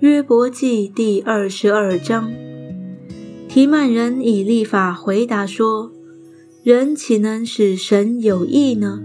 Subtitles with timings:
[0.00, 2.30] 约伯记第二十二章，
[3.48, 5.90] 提曼人以立法回答说
[6.62, 9.02] ：“人岂能使神有益呢？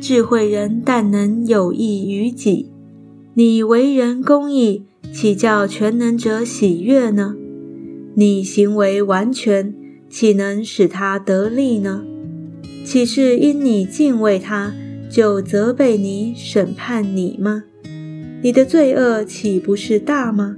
[0.00, 2.70] 智慧人但能有益于己。
[3.34, 7.36] 你为人公义，岂叫全能者喜悦呢？
[8.14, 9.74] 你行为完全，
[10.08, 12.06] 岂能使他得利呢？
[12.86, 14.72] 岂是因你敬畏他，
[15.10, 17.64] 就责备你、审判你吗？”
[18.44, 20.56] 你的罪恶岂不是大吗？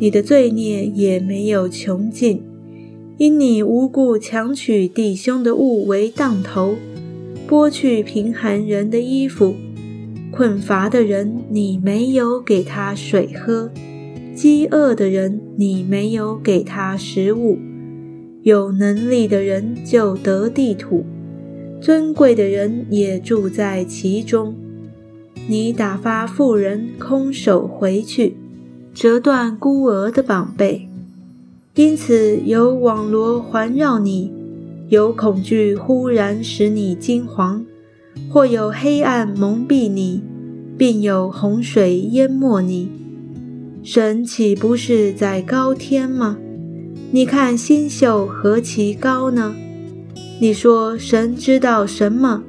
[0.00, 2.42] 你的罪孽也没有穷尽，
[3.18, 6.74] 因你无故强取弟兄的物为当头，
[7.48, 9.54] 剥去贫寒人的衣服，
[10.32, 13.70] 困乏的人你没有给他水喝，
[14.34, 17.56] 饥饿的人你没有给他食物，
[18.42, 21.04] 有能力的人就得地土，
[21.80, 24.56] 尊贵的人也住在其中。
[25.46, 28.36] 你打发妇人空手回去，
[28.94, 30.88] 折断孤儿的膀背，
[31.74, 34.32] 因此有网罗环绕你，
[34.88, 37.62] 有恐惧忽然使你惊惶，
[38.30, 40.22] 或有黑暗蒙蔽你，
[40.78, 42.88] 并有洪水淹没你。
[43.82, 46.38] 神岂不是在高天吗？
[47.10, 49.54] 你看星宿何其高呢？
[50.40, 52.42] 你说神知道什么？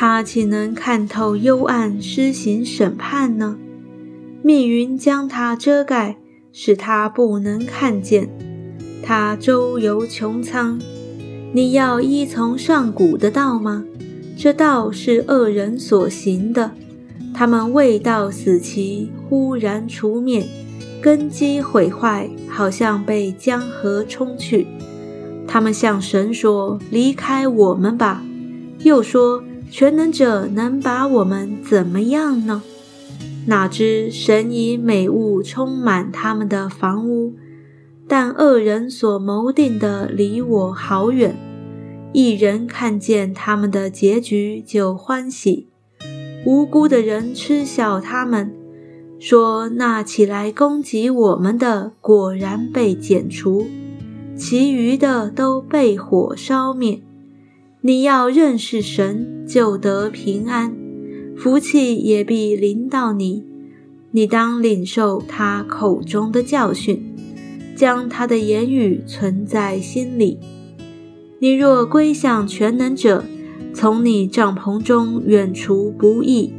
[0.00, 3.58] 他岂能看透幽暗，施行审判呢？
[4.44, 6.16] 密云将他遮盖，
[6.52, 8.28] 使他不能看见。
[9.02, 10.78] 他周游穹苍，
[11.52, 13.84] 你要依从上古的道吗？
[14.36, 16.70] 这道是恶人所行的。
[17.34, 20.46] 他们未到死期，忽然除灭，
[21.02, 24.64] 根基毁坏，好像被江河冲去。
[25.48, 28.22] 他们向神说：“离开我们吧。”
[28.84, 29.42] 又说。
[29.70, 32.62] 全能者能把我们怎么样呢？
[33.46, 37.34] 哪知神以美物充满他们的房屋，
[38.06, 41.34] 但恶人所谋定的离我好远。
[42.12, 45.68] 一人看见他们的结局就欢喜，
[46.44, 48.52] 无辜的人嗤笑他们，
[49.18, 53.66] 说那起来攻击我们的果然被剪除，
[54.36, 57.00] 其余的都被火烧灭。
[57.88, 60.76] 你要认识神，就得平安，
[61.34, 63.42] 福气也必临到你。
[64.10, 67.02] 你当领受他口中的教训，
[67.74, 70.38] 将他的言语存在心里。
[71.38, 73.24] 你若归向全能者，
[73.72, 76.52] 从你帐篷中远除不义，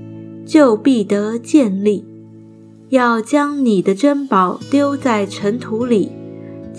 [0.48, 2.04] 就必得建立。
[2.90, 6.10] 要将你的珍宝丢在尘土里。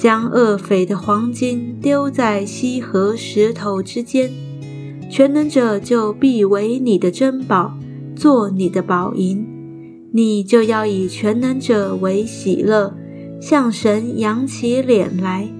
[0.00, 4.30] 将恶匪的黄金丢在溪河石头之间，
[5.10, 7.76] 全能者就必为你的珍宝，
[8.16, 9.46] 做你的宝银。
[10.14, 12.94] 你就要以全能者为喜乐，
[13.42, 15.50] 向神扬起脸来。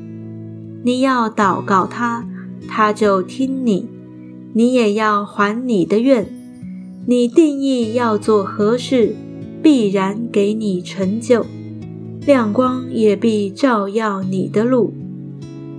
[0.85, 2.27] 你要祷告他，
[2.67, 3.85] 他就听你；
[4.55, 6.27] 你也要还你的愿。
[7.05, 9.15] 你定义要做何事，
[9.63, 11.45] 必然给你成就。
[12.27, 14.93] 亮光也必照耀你的路，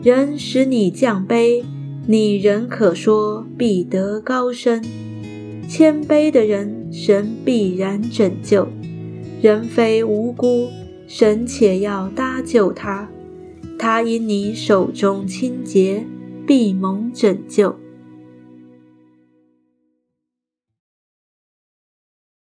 [0.04, 1.64] 人使你降卑，
[2.08, 4.82] 你仍可说必得高升。
[5.68, 8.66] 谦卑的人，神必然拯救；
[9.40, 10.68] 人非无辜，
[11.08, 13.08] 神且要搭救他。
[13.78, 16.06] 他因你手中清洁，
[16.46, 17.76] 必蒙拯救。